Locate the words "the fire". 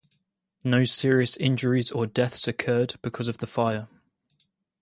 3.37-3.87